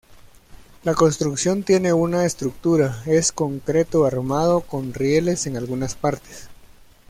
La 0.81 0.95
construcción 0.95 1.61
tiene 1.61 1.93
una 1.93 2.25
estructura 2.25 3.03
es 3.05 3.31
concreto 3.31 4.05
armado 4.05 4.61
con 4.61 4.95
rieles 4.95 5.45
en 5.45 5.57
algunas 5.57 5.93
partes. 5.93 6.49